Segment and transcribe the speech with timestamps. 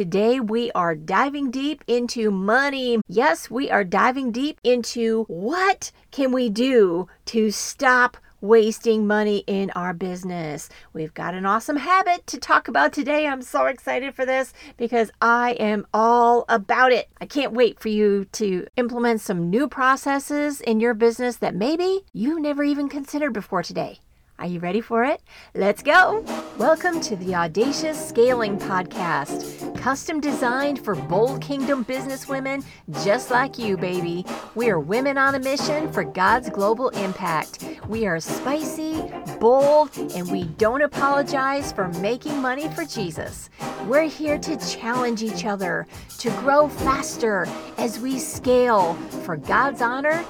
[0.00, 3.02] Today we are diving deep into money.
[3.06, 9.70] Yes, we are diving deep into what can we do to stop wasting money in
[9.72, 10.70] our business.
[10.94, 13.26] We've got an awesome habit to talk about today.
[13.26, 17.10] I'm so excited for this because I am all about it.
[17.20, 22.06] I can't wait for you to implement some new processes in your business that maybe
[22.14, 24.00] you never even considered before today.
[24.40, 25.20] Are you ready for it?
[25.54, 26.24] Let's go!
[26.56, 32.64] Welcome to the Audacious Scaling Podcast, custom designed for bold kingdom businesswomen
[33.04, 34.24] just like you, baby.
[34.54, 37.62] We are women on a mission for God's global impact.
[37.86, 39.02] We are spicy,
[39.40, 43.50] bold, and we don't apologize for making money for Jesus.
[43.86, 45.86] We're here to challenge each other,
[46.18, 47.46] to grow faster
[47.76, 48.94] as we scale
[49.24, 50.22] for God's honor,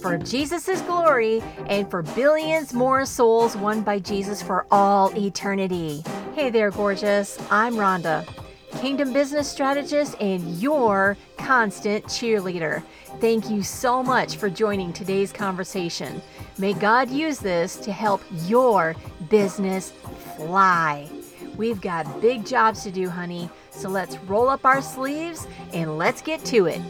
[0.00, 6.02] for Jesus' glory, and for billions more souls won by Jesus for all eternity.
[6.34, 7.38] Hey there, gorgeous.
[7.50, 8.26] I'm Rhonda,
[8.80, 12.82] Kingdom Business Strategist and your constant cheerleader.
[13.20, 16.22] Thank you so much for joining today's conversation.
[16.58, 18.94] May God use this to help your
[19.28, 19.92] business
[20.36, 21.08] fly.
[21.56, 26.22] We've got big jobs to do, honey, so let's roll up our sleeves and let's
[26.22, 26.80] get to it.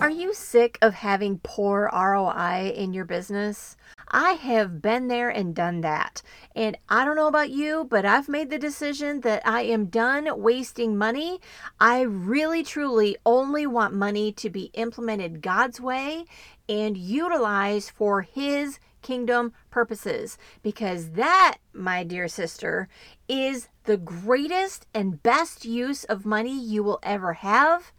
[0.00, 3.76] Are you sick of having poor ROI in your business?
[4.10, 6.22] I have been there and done that.
[6.54, 10.28] And I don't know about you, but I've made the decision that I am done
[10.40, 11.40] wasting money.
[11.78, 16.24] I really, truly only want money to be implemented God's way
[16.68, 20.38] and utilized for His kingdom purposes.
[20.62, 22.88] Because that, my dear sister,
[23.28, 27.92] is the greatest and best use of money you will ever have.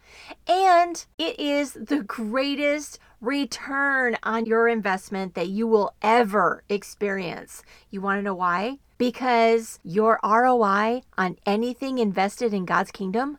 [0.47, 7.63] And it is the greatest return on your investment that you will ever experience.
[7.89, 8.79] You want to know why?
[8.97, 13.37] Because your ROI on anything invested in God's kingdom,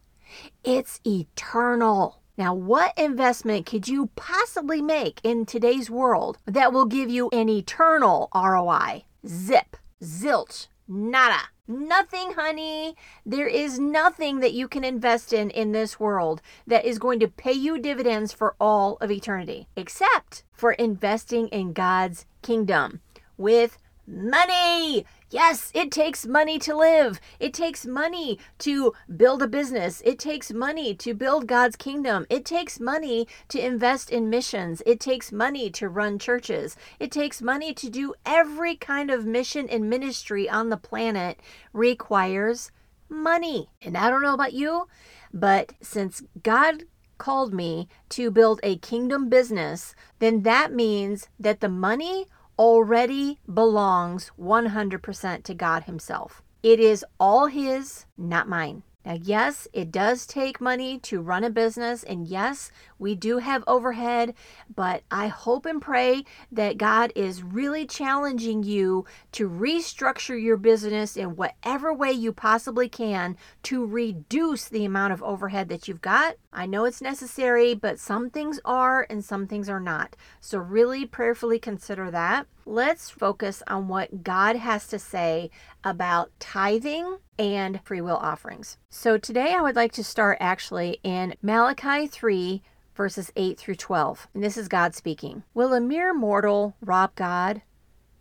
[0.64, 2.20] it's eternal.
[2.36, 7.48] Now, what investment could you possibly make in today's world that will give you an
[7.48, 9.05] eternal ROI?
[9.27, 11.48] Zip, zilch, nada.
[11.70, 12.97] Nothing, honey.
[13.25, 17.29] There is nothing that you can invest in in this world that is going to
[17.29, 23.03] pay you dividends for all of eternity, except for investing in God's kingdom
[23.39, 25.07] with money.
[25.33, 27.20] Yes, it takes money to live.
[27.39, 30.02] It takes money to build a business.
[30.05, 32.27] It takes money to build God's kingdom.
[32.29, 34.83] It takes money to invest in missions.
[34.85, 36.77] It takes money to run churches.
[36.98, 41.39] It takes money to do every kind of mission and ministry on the planet
[41.73, 42.73] requires
[43.08, 43.69] money.
[43.80, 44.89] And I don't know about you,
[45.33, 46.85] but since God
[47.19, 52.27] called me to build a kingdom business, then that means that the money
[52.60, 56.42] already belongs 100% to God Himself.
[56.62, 58.82] It is all His, not mine.
[59.05, 63.64] Now, yes, it does take money to run a business, and yes, we do have
[63.66, 64.34] overhead,
[64.74, 71.16] but I hope and pray that God is really challenging you to restructure your business
[71.16, 76.36] in whatever way you possibly can to reduce the amount of overhead that you've got.
[76.52, 80.14] I know it's necessary, but some things are and some things are not.
[80.40, 82.46] So, really prayerfully consider that.
[82.66, 85.50] Let's focus on what God has to say
[85.82, 88.76] about tithing and free will offerings.
[88.90, 92.62] So, today I would like to start actually in Malachi 3
[93.00, 94.28] verses 8 through 12.
[94.34, 95.42] And this is God speaking.
[95.54, 97.62] Will a mere mortal rob God?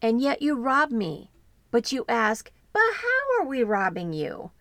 [0.02, 1.32] And yet you rob me.
[1.70, 4.52] But you ask, But how are we robbing you?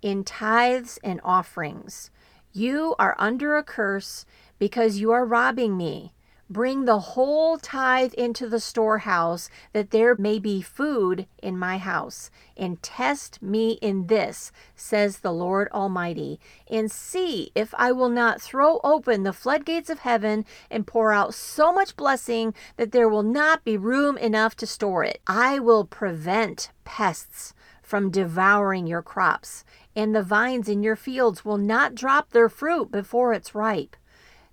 [0.00, 2.10] In tithes and offerings.
[2.52, 4.24] You are under a curse
[4.58, 6.14] because you are robbing me.
[6.52, 12.28] Bring the whole tithe into the storehouse, that there may be food in my house.
[12.56, 18.42] And test me in this, says the Lord Almighty, and see if I will not
[18.42, 23.22] throw open the floodgates of heaven and pour out so much blessing that there will
[23.22, 25.20] not be room enough to store it.
[25.28, 31.58] I will prevent pests from devouring your crops, and the vines in your fields will
[31.58, 33.94] not drop their fruit before it's ripe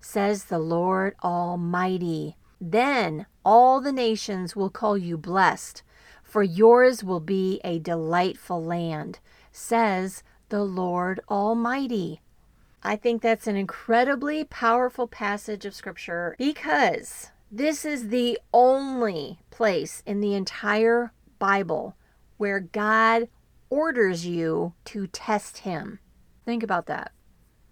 [0.00, 2.36] says the Lord Almighty.
[2.60, 5.82] Then all the nations will call you blessed,
[6.22, 9.20] for yours will be a delightful land,
[9.52, 12.20] says the Lord Almighty.
[12.82, 20.02] I think that's an incredibly powerful passage of Scripture because this is the only place
[20.06, 21.96] in the entire Bible
[22.36, 23.28] where God
[23.70, 25.98] orders you to test Him.
[26.44, 27.12] Think about that.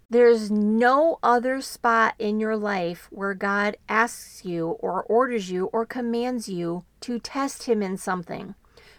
[0.09, 5.85] There's no other spot in your life where God asks you or orders you or
[5.85, 8.55] commands you to test Him in something.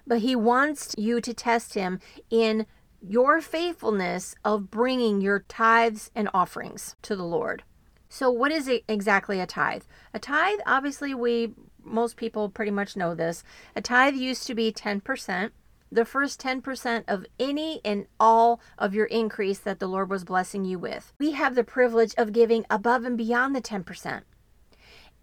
[0.05, 2.65] But He wants you to test Him in
[3.01, 7.63] your faithfulness of bringing your tithes and offerings to the Lord.
[8.09, 9.83] So, what is exactly a tithe?
[10.13, 11.53] A tithe, obviously, we
[11.85, 13.45] most people pretty much know this.
[13.77, 15.51] A tithe used to be 10%,
[15.91, 20.65] the first 10% of any and all of your increase that the Lord was blessing
[20.65, 21.13] you with.
[21.19, 24.23] We have the privilege of giving above and beyond the 10%.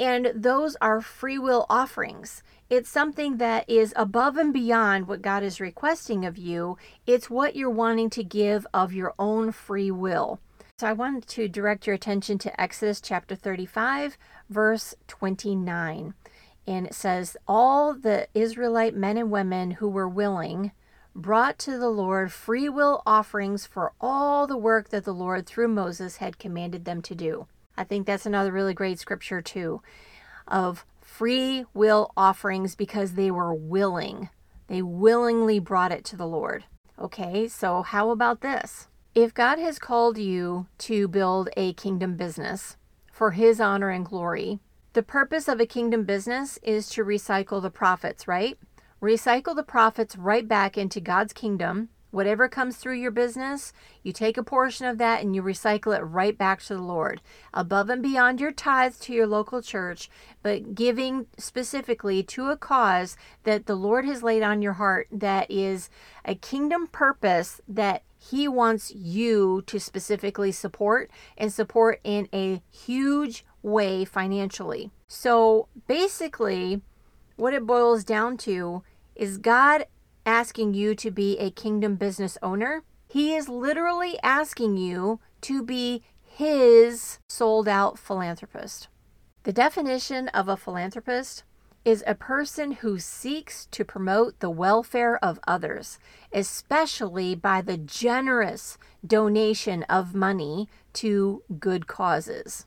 [0.01, 2.43] And those are free will offerings.
[2.69, 6.77] It's something that is above and beyond what God is requesting of you.
[7.07, 10.41] It's what you're wanting to give of your own free will.
[10.79, 14.19] So I wanted to direct your attention to Exodus chapter 35,
[14.51, 16.15] verse 29.
[16.67, 20.73] And it says, All the Israelite men and women who were willing
[21.15, 25.69] brought to the Lord free will offerings for all the work that the Lord through
[25.69, 27.47] Moses had commanded them to do.
[27.77, 29.83] I think that's another really great scripture, too,
[30.49, 34.31] of free will offerings because they were willing.
[34.67, 36.65] They willingly brought it to the Lord.
[36.99, 38.89] Okay, so how about this?
[39.15, 42.77] If God has called you to build a kingdom business
[43.13, 44.59] for his honor and glory,
[44.95, 48.57] the purpose of a kingdom business is to recycle the profits, right?
[49.03, 53.73] Recycle the profits right back into God's kingdom Whatever comes through your business,
[54.05, 57.21] you take a portion of that and you recycle it right back to the Lord,
[57.53, 60.09] above and beyond your tithes to your local church,
[60.41, 65.51] but giving specifically to a cause that the Lord has laid on your heart that
[65.51, 65.91] is
[66.25, 73.45] a kingdom purpose that He wants you to specifically support and support in a huge
[73.65, 74.91] way financially.
[75.09, 76.83] So basically,
[77.37, 78.85] what it boils down to
[79.17, 79.87] is God
[80.27, 82.83] asking you to be a kingdom business owner.
[83.09, 88.89] He is literally asking you to be his sold out philanthropist.
[89.45, 91.45] The definition of a philanthropist
[91.85, 95.99] is a person who seeks to promote the welfare of others,
[96.33, 102.67] especially by the generous donation of money to good causes.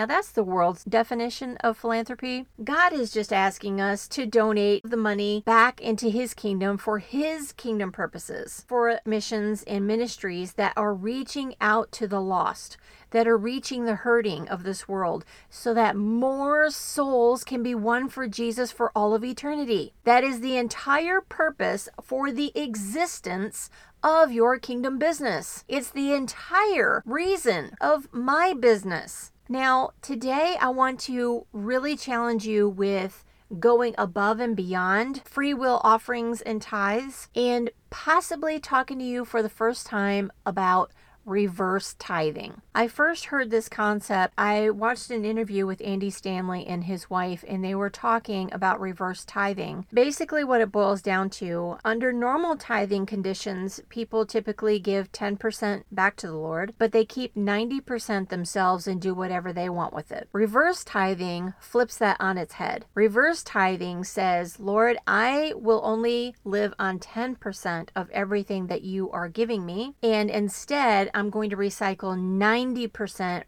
[0.00, 2.46] Now, that's the world's definition of philanthropy.
[2.64, 7.52] God is just asking us to donate the money back into His kingdom for His
[7.52, 12.78] kingdom purposes, for missions and ministries that are reaching out to the lost,
[13.10, 18.08] that are reaching the hurting of this world, so that more souls can be won
[18.08, 19.92] for Jesus for all of eternity.
[20.04, 23.68] That is the entire purpose for the existence
[24.02, 25.62] of your kingdom business.
[25.68, 29.32] It's the entire reason of my business.
[29.50, 33.24] Now, today I want to really challenge you with
[33.58, 39.42] going above and beyond free will offerings and tithes and possibly talking to you for
[39.42, 40.92] the first time about
[41.24, 42.62] reverse tithing.
[42.72, 44.32] I first heard this concept.
[44.38, 48.80] I watched an interview with Andy Stanley and his wife, and they were talking about
[48.80, 49.86] reverse tithing.
[49.92, 56.14] Basically, what it boils down to under normal tithing conditions, people typically give 10% back
[56.16, 60.28] to the Lord, but they keep 90% themselves and do whatever they want with it.
[60.32, 62.84] Reverse tithing flips that on its head.
[62.94, 69.28] Reverse tithing says, Lord, I will only live on 10% of everything that you are
[69.28, 72.59] giving me, and instead, I'm going to recycle 90%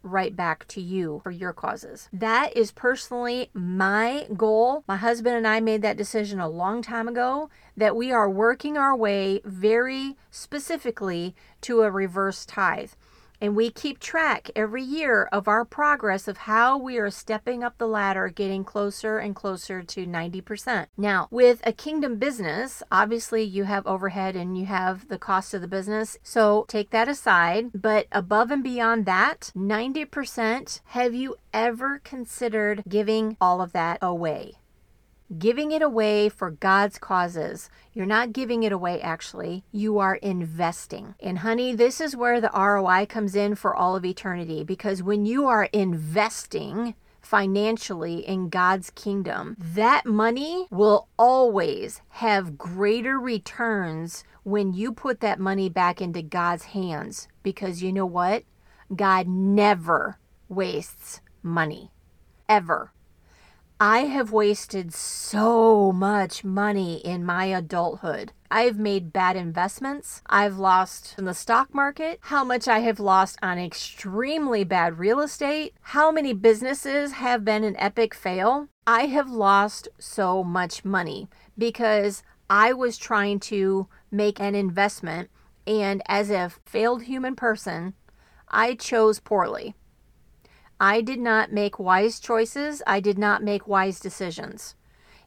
[0.03, 2.09] right back to you for your causes.
[2.11, 4.83] That is personally my goal.
[4.87, 8.77] My husband and I made that decision a long time ago that we are working
[8.77, 12.91] our way very specifically to a reverse tithe.
[13.43, 17.77] And we keep track every year of our progress of how we are stepping up
[17.77, 20.87] the ladder, getting closer and closer to 90%.
[20.95, 25.59] Now, with a kingdom business, obviously you have overhead and you have the cost of
[25.59, 26.17] the business.
[26.23, 27.71] So take that aside.
[27.73, 34.53] But above and beyond that, 90%, have you ever considered giving all of that away?
[35.39, 37.69] Giving it away for God's causes.
[37.93, 39.63] You're not giving it away, actually.
[39.71, 41.15] You are investing.
[41.19, 45.25] And, honey, this is where the ROI comes in for all of eternity because when
[45.25, 54.73] you are investing, financially in God's kingdom, that money will always have greater returns when
[54.73, 57.27] you put that money back into God's hands.
[57.41, 58.43] Because you know what?
[58.93, 61.91] God never wastes money.
[62.47, 62.91] Ever.
[63.85, 68.31] I have wasted so much money in my adulthood.
[68.49, 70.21] I've made bad investments.
[70.25, 75.19] I've lost in the stock market, how much I have lost on extremely bad real
[75.19, 78.69] estate, how many businesses have been an epic fail.
[78.87, 85.29] I have lost so much money because I was trying to make an investment,
[85.67, 87.95] and as a failed human person,
[88.47, 89.75] I chose poorly.
[90.79, 92.81] I did not make wise choices.
[92.85, 94.75] I did not make wise decisions.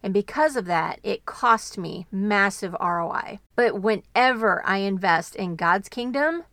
[0.02, 3.40] And because of that, it cost me massive ROI.
[3.54, 6.44] But whenever I invest in God's kingdom,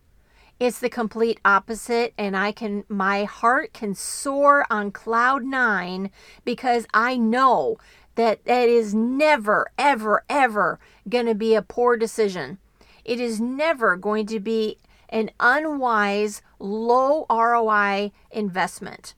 [0.60, 6.10] it's the complete opposite and I can my heart can soar on cloud 9
[6.44, 7.76] because I know
[8.14, 12.58] that that is never ever ever going to be a poor decision.
[13.04, 19.14] It is never going to be an unwise low ROI investment.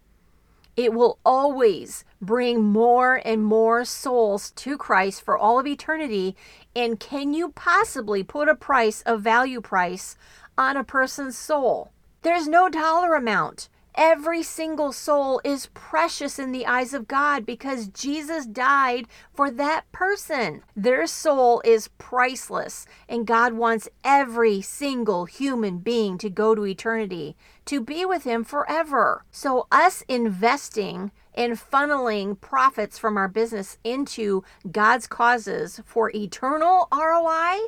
[0.76, 6.36] It will always bring more and more souls to Christ for all of eternity.
[6.74, 10.16] And can you possibly put a price, a value price,
[10.58, 11.92] on a person's soul?
[12.20, 13.68] There's no dollar amount.
[13.96, 19.90] Every single soul is precious in the eyes of God because Jesus died for that
[19.90, 20.62] person.
[20.76, 27.36] Their soul is priceless, and God wants every single human being to go to eternity,
[27.64, 29.24] to be with Him forever.
[29.30, 37.58] So, us investing and funneling profits from our business into God's causes for eternal ROI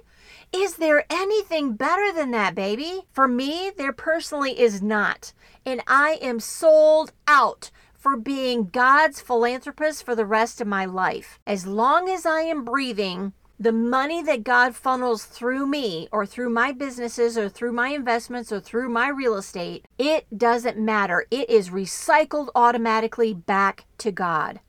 [0.53, 3.03] is there anything better than that, baby?
[3.13, 5.33] For me, there personally is not.
[5.67, 11.39] And I am sold out for being God's philanthropist for the rest of my life.
[11.47, 16.51] As long as I am breathing, the money that God funnels through me or through
[16.51, 21.27] my businesses or through my investments or through my real estate, it doesn't matter.
[21.31, 24.61] It is recycled automatically back to God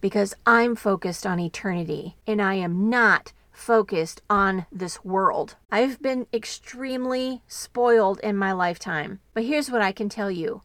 [0.00, 5.56] because I'm focused on eternity and I am not focused on this world.
[5.70, 10.62] I've been extremely spoiled in my lifetime, but here's what I can tell you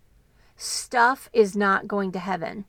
[0.56, 2.66] stuff is not going to heaven.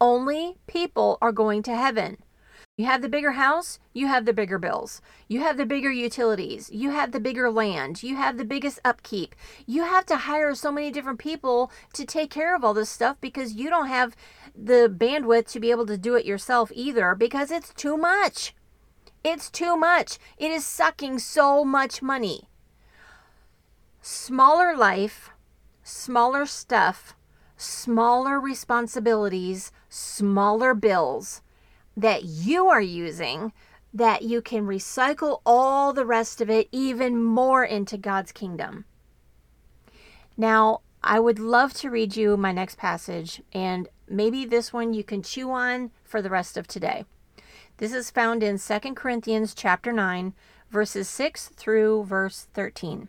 [0.00, 2.18] Only people are going to heaven.
[2.76, 5.00] You have the bigger house, you have the bigger bills.
[5.28, 6.70] You have the bigger utilities.
[6.72, 8.02] You have the bigger land.
[8.02, 9.36] You have the biggest upkeep.
[9.64, 13.16] You have to hire so many different people to take care of all this stuff
[13.20, 14.16] because you don't have
[14.56, 18.56] the bandwidth to be able to do it yourself either because it's too much.
[19.22, 20.18] It's too much.
[20.36, 22.48] It is sucking so much money.
[24.02, 25.30] Smaller life,
[25.84, 27.14] smaller stuff,
[27.56, 31.40] smaller responsibilities, smaller bills
[31.96, 33.52] that you are using
[33.92, 38.84] that you can recycle all the rest of it even more into God's kingdom.
[40.36, 45.04] Now, I would love to read you my next passage, and maybe this one you
[45.04, 47.04] can chew on for the rest of today.
[47.76, 50.34] This is found in 2 Corinthians chapter 9,
[50.70, 53.08] verses 6 through verse 13.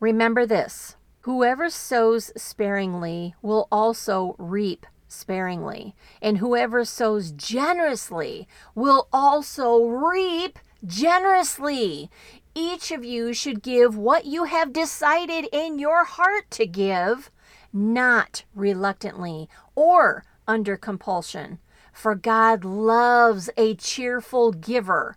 [0.00, 9.84] Remember this whoever sows sparingly will also reap sparingly, and whoever sows generously will also
[9.84, 12.10] reap generously.
[12.54, 17.30] Each of you should give what you have decided in your heart to give,
[17.72, 21.58] not reluctantly or under compulsion
[21.92, 25.16] for God loves a cheerful giver.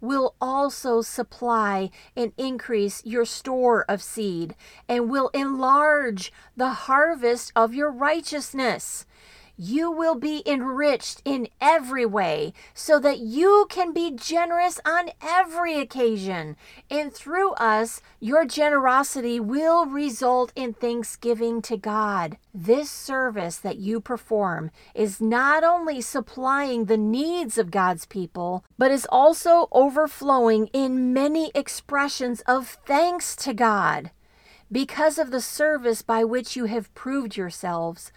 [0.00, 4.54] will also supply and increase your store of seed
[4.88, 9.06] and will enlarge the harvest of your righteousness
[9.56, 15.78] you will be enriched in every way so that you can be generous on every
[15.78, 16.56] occasion.
[16.90, 22.36] And through us, your generosity will result in thanksgiving to God.
[22.54, 28.90] This service that you perform is not only supplying the needs of God's people, but
[28.90, 34.10] is also overflowing in many expressions of thanks to God.
[34.70, 38.10] Because of the service by which you have proved yourselves,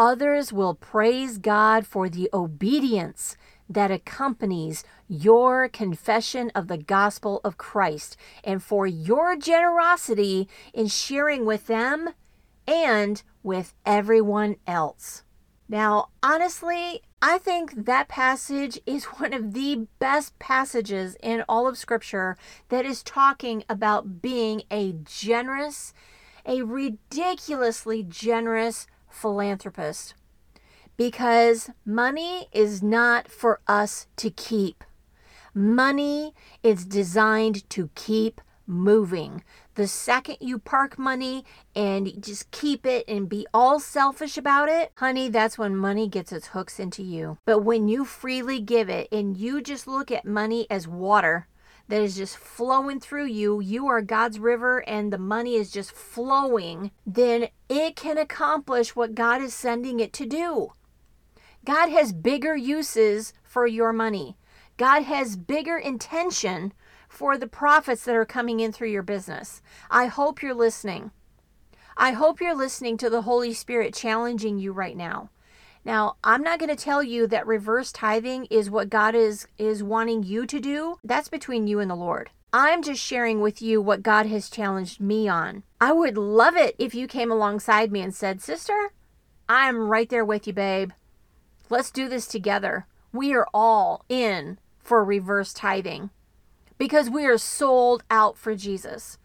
[0.00, 3.36] Others will praise God for the obedience
[3.68, 11.44] that accompanies your confession of the gospel of Christ and for your generosity in sharing
[11.44, 12.14] with them
[12.66, 15.22] and with everyone else.
[15.68, 21.76] Now, honestly, I think that passage is one of the best passages in all of
[21.76, 22.38] Scripture
[22.70, 25.92] that is talking about being a generous,
[26.46, 30.14] a ridiculously generous philanthropist
[30.96, 34.84] because money is not for us to keep.
[35.54, 39.42] Money is designed to keep moving.
[39.74, 44.92] The second you park money and just keep it and be all selfish about it,
[44.96, 47.38] honey, that's when money gets its hooks into you.
[47.46, 51.48] But when you freely give it and you just look at money as water,
[51.90, 55.92] that is just flowing through you, you are God's river and the money is just
[55.92, 60.72] flowing, then it can accomplish what God is sending it to do.
[61.64, 64.38] God has bigger uses for your money.
[64.76, 66.72] God has bigger intention
[67.08, 69.60] for the profits that are coming in through your business.
[69.90, 71.10] I hope you're listening.
[71.96, 75.30] I hope you're listening to the Holy Spirit challenging you right now.
[75.84, 79.82] Now, I'm not going to tell you that reverse tithing is what God is is
[79.82, 80.98] wanting you to do.
[81.02, 82.30] That's between you and the Lord.
[82.52, 85.62] I'm just sharing with you what God has challenged me on.
[85.80, 88.92] I would love it if you came alongside me and said, "Sister,
[89.48, 90.90] I'm right there with you, babe.
[91.68, 92.86] Let's do this together.
[93.12, 96.10] We are all in for reverse tithing
[96.78, 99.18] because we are sold out for Jesus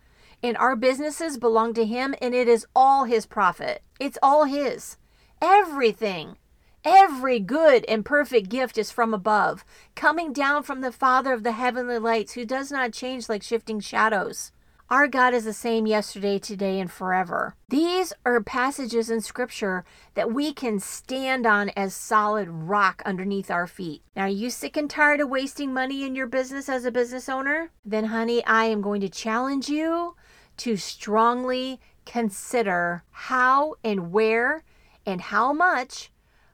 [0.46, 3.82] and our businesses belong to Him, and it is all His profit.
[4.00, 4.98] It's all His.
[5.42, 6.38] Everything.
[6.88, 9.66] Every good and perfect gift is from above,
[9.96, 13.80] coming down from the Father of the heavenly lights, who does not change like shifting
[13.80, 14.52] shadows.
[14.88, 17.56] Our God is the same yesterday, today, and forever.
[17.70, 23.66] These are passages in Scripture that we can stand on as solid rock underneath our
[23.66, 24.04] feet.
[24.16, 27.28] Now, are you sick and tired of wasting money in your business as a business
[27.28, 27.72] owner?
[27.84, 30.16] Then, honey, I am going to challenge you
[30.58, 34.64] to strongly consider how and where
[35.04, 36.12] and how much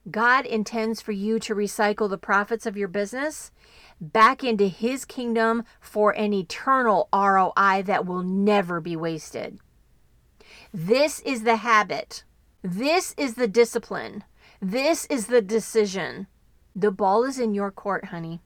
[0.10, 3.52] God intends for you to recycle the profits of your business
[4.00, 9.60] back into His kingdom for an eternal ROI that will never be wasted.
[10.74, 12.24] This is the habit.
[12.64, 14.24] This is the discipline.
[14.60, 16.28] This is the decision.
[16.76, 18.42] The ball is in your court, honey.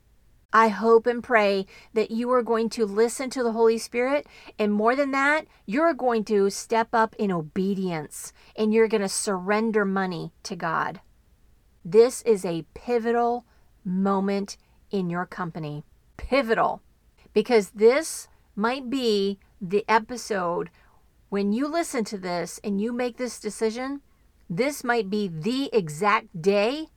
[0.52, 4.26] I hope and pray that you are going to listen to the Holy Spirit.
[4.58, 9.10] And more than that, you're going to step up in obedience and you're going to
[9.10, 11.02] surrender money to God.
[11.88, 13.46] This is a pivotal
[13.84, 14.58] moment
[14.90, 15.84] in your company.
[16.18, 16.82] Pivotal.
[17.32, 20.72] Because this might be the episode
[21.30, 24.02] when you listen to this and you make this decision.
[24.50, 26.88] This might be the exact day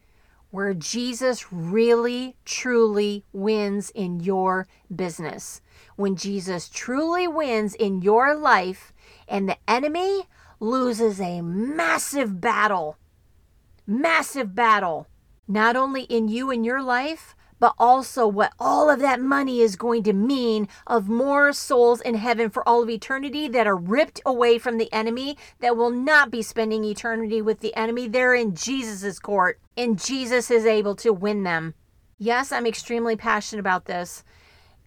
[0.50, 5.60] where Jesus really, truly wins in your business.
[5.96, 8.94] When Jesus truly wins in your life
[9.28, 10.22] and the enemy
[10.60, 12.96] loses a massive battle,
[13.88, 15.08] massive battle,
[15.48, 19.74] not only in you and your life, but also what all of that money is
[19.74, 24.20] going to mean of more souls in heaven for all of eternity that are ripped
[24.24, 28.06] away from the enemy that will not be spending eternity with the enemy.
[28.06, 31.74] They're in Jesus' court, and Jesus is able to win them.
[32.18, 34.22] Yes, I'm extremely passionate about this.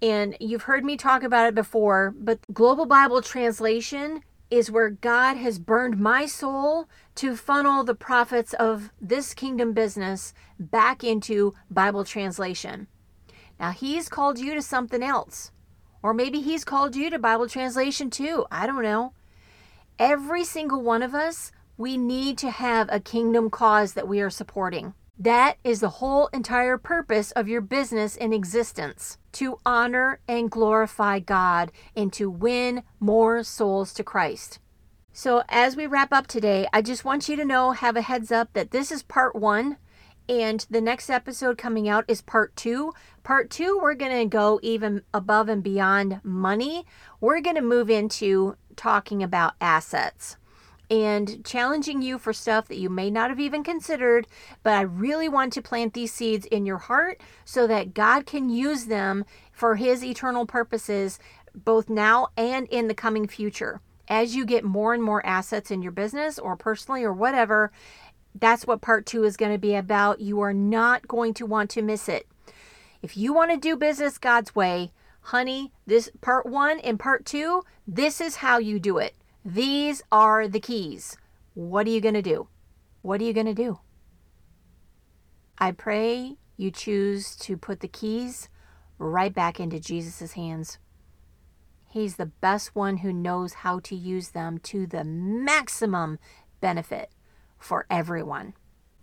[0.01, 5.37] And you've heard me talk about it before, but Global Bible Translation is where God
[5.37, 12.03] has burned my soul to funnel the profits of this kingdom business back into Bible
[12.03, 12.87] translation.
[13.59, 15.51] Now, He's called you to something else.
[16.03, 18.45] Or maybe He's called you to Bible translation too.
[18.51, 19.13] I don't know.
[19.97, 24.29] Every single one of us, we need to have a kingdom cause that we are
[24.29, 24.93] supporting.
[25.21, 31.19] That is the whole entire purpose of your business in existence to honor and glorify
[31.19, 34.57] God and to win more souls to Christ.
[35.13, 38.31] So, as we wrap up today, I just want you to know, have a heads
[38.31, 39.77] up that this is part one,
[40.27, 42.91] and the next episode coming out is part two.
[43.21, 46.83] Part two, we're going to go even above and beyond money.
[47.19, 50.37] We're going to move into talking about assets
[50.91, 54.27] and challenging you for stuff that you may not have even considered,
[54.61, 58.49] but I really want to plant these seeds in your heart so that God can
[58.49, 59.23] use them
[59.53, 61.17] for His eternal purposes,
[61.55, 63.79] both now and in the coming future.
[64.09, 67.71] As you get more and more assets in your business or personally or whatever,
[68.35, 70.19] that's what part two is going to be about.
[70.19, 72.27] You are not going to want to miss it.
[73.01, 77.63] If you want to do business God's way, honey, this part one and part two,
[77.87, 79.15] this is how you do it.
[79.43, 81.17] These are the keys.
[81.53, 82.47] What are you going to do?
[83.01, 83.79] What are you going to do?
[85.57, 88.49] I pray you choose to put the keys
[88.97, 90.77] right back into Jesus' hands.
[91.89, 96.19] He's the best one who knows how to use them to the maximum
[96.61, 97.09] benefit
[97.57, 98.53] for everyone.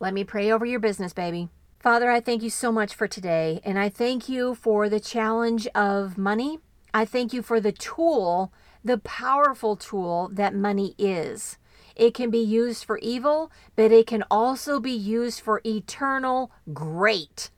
[0.01, 1.49] Let me pray over your business, baby.
[1.81, 5.67] Father, I thank you so much for today, and I thank you for the challenge
[5.75, 6.61] of money.
[6.93, 8.53] I thank you for the tool
[8.85, 11.59] the powerful tool that money is.
[11.97, 17.51] It can be used for evil, but it can also be used for eternal great.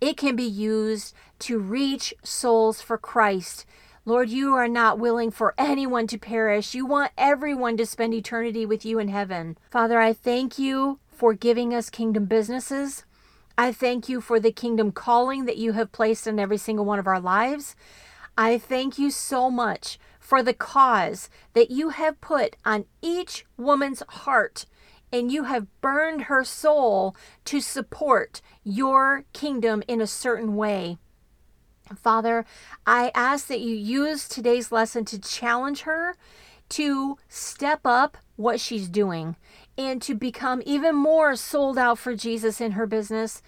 [0.00, 3.64] It can be used to reach souls for Christ.
[4.04, 6.74] Lord, you are not willing for anyone to perish.
[6.74, 9.56] You want everyone to spend eternity with you in heaven.
[9.70, 13.04] Father, I thank you for giving us kingdom businesses.
[13.56, 16.98] I thank you for the kingdom calling that you have placed in every single one
[16.98, 17.74] of our lives.
[18.38, 24.02] I thank you so much for the cause that you have put on each woman's
[24.08, 24.66] heart
[25.12, 30.98] and you have burned her soul to support your kingdom in a certain way.
[31.94, 32.44] Father,
[32.86, 36.16] I ask that you use today's lesson to challenge her
[36.70, 39.36] to step up what she's doing
[39.78, 43.40] and to become even more sold out for Jesus in her business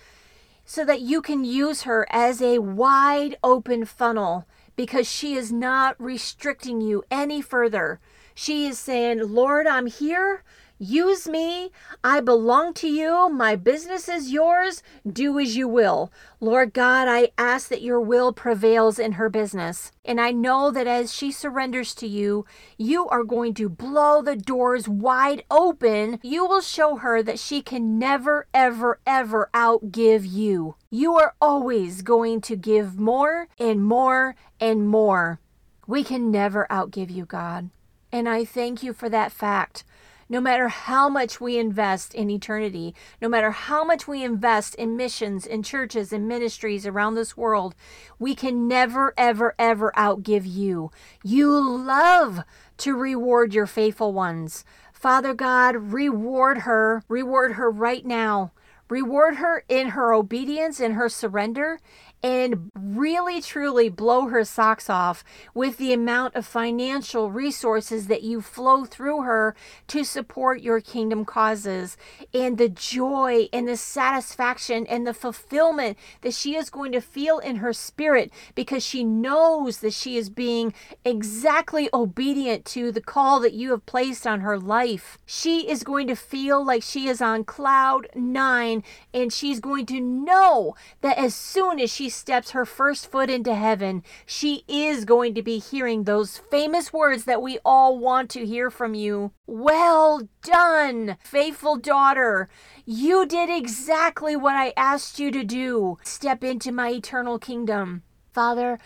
[0.65, 4.47] so that you can use her as a wide open funnel
[4.79, 7.99] because she is not restricting you any further.
[8.33, 10.45] She is saying, Lord, I'm here.
[10.79, 11.73] Use me.
[12.05, 13.29] I belong to you.
[13.29, 14.81] My business is yours.
[15.11, 16.13] Do as you will.
[16.41, 19.91] Lord God, I ask that your will prevails in her business.
[20.05, 24.37] And I know that as she surrenders to you, you are going to blow the
[24.37, 26.21] doors wide open.
[26.23, 30.77] You will show her that she can never, ever, ever outgive you.
[30.91, 35.41] You are always going to give more and more and more.
[35.89, 37.71] We can never outgive you, God.
[38.13, 39.85] And I thank you for that fact
[40.29, 44.97] no matter how much we invest in eternity, no matter how much we invest in
[44.97, 47.75] missions, in churches, in ministries around this world,
[48.19, 50.91] we can never, ever, ever outgive you.
[51.25, 52.41] You love
[52.79, 54.65] to reward your faithful ones.
[54.93, 58.53] Father God, reward her, reward her right now.
[58.89, 61.79] Reward her in her obedience, in her surrender,
[62.23, 65.23] and really truly blow her socks off
[65.55, 69.55] with the amount of financial resources that you flow through her
[69.87, 71.97] to support your kingdom causes
[72.35, 77.39] and the joy and the satisfaction and the fulfillment that she is going to feel
[77.39, 83.39] in her spirit because she knows that she is being exactly obedient to the call
[83.41, 85.19] that you have placed on her life.
[85.25, 88.83] She is going to feel like she is on cloud nine
[89.15, 94.03] and she's going to know that as soon as steps her first foot into heaven,
[94.27, 98.71] she is going to be hearing those famous words that we all want to hear
[98.71, 99.33] from you.
[99.47, 102.49] Well done, faithful daughter.
[102.85, 105.99] You did exactly what I asked you to do.
[106.03, 108.03] Step into my eternal kingdom.
[108.33, 108.79] Father,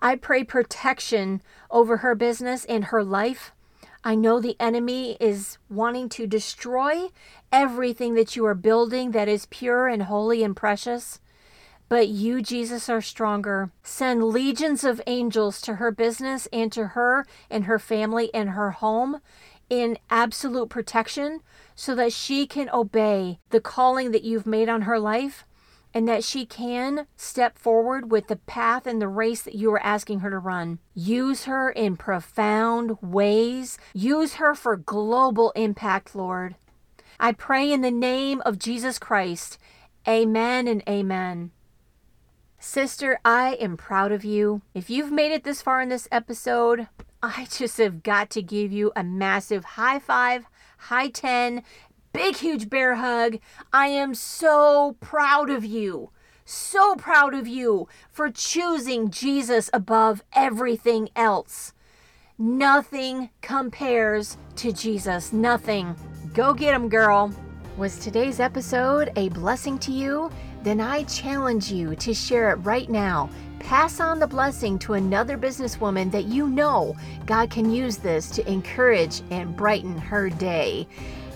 [0.00, 3.52] I pray protection over her business and her life.
[4.04, 7.08] I know the enemy is wanting to destroy
[7.50, 11.18] everything that you are building that is pure and holy and precious.
[11.88, 13.70] But you, Jesus, are stronger.
[13.82, 18.72] Send legions of angels to her business and to her and her family and her
[18.72, 19.20] home
[19.70, 21.40] in absolute protection
[21.74, 25.44] so that she can obey the calling that you've made on her life
[25.94, 29.82] and that she can step forward with the path and the race that you are
[29.82, 30.78] asking her to run.
[30.94, 33.78] Use her in profound ways.
[33.94, 36.56] Use her for global impact, Lord.
[37.18, 39.58] I pray in the name of Jesus Christ.
[40.06, 41.50] Amen and amen.
[42.58, 44.62] Sister, I am proud of you.
[44.74, 46.88] If you've made it this far in this episode,
[47.22, 50.46] I just have got to give you a massive high five,
[50.78, 51.62] high 10,
[52.12, 53.38] big, huge bear hug.
[53.72, 56.10] I am so proud of you.
[56.44, 61.72] So proud of you for choosing Jesus above everything else.
[62.38, 65.32] Nothing compares to Jesus.
[65.32, 65.96] Nothing.
[66.34, 67.32] Go get him, girl.
[67.76, 70.30] Was today's episode a blessing to you?
[70.66, 73.30] Then I challenge you to share it right now.
[73.60, 78.44] Pass on the blessing to another businesswoman that you know God can use this to
[78.50, 80.88] encourage and brighten her day.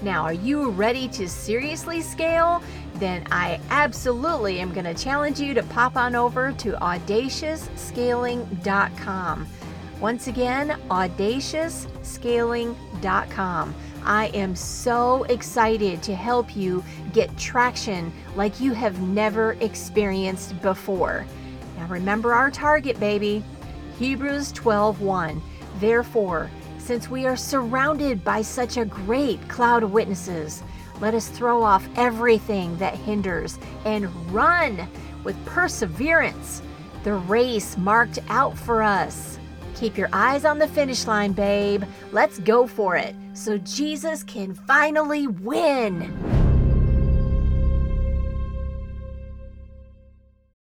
[0.02, 2.60] Now, are you ready to seriously scale?
[2.94, 9.46] Then I absolutely am going to challenge you to pop on over to audaciousscaling.com.
[10.00, 13.74] Once again, audaciousscaling.com.
[14.04, 16.82] I am so excited to help you
[17.12, 21.26] get traction like you have never experienced before.
[21.76, 23.44] Now remember our target, baby.
[23.98, 25.42] Hebrews 12:1.
[25.78, 30.62] Therefore, since we are surrounded by such a great cloud of witnesses,
[31.00, 34.88] let us throw off everything that hinders and run
[35.24, 36.62] with perseverance
[37.04, 39.38] the race marked out for us.
[39.74, 41.84] Keep your eyes on the finish line, babe.
[42.12, 46.39] Let's go for it so Jesus can finally win.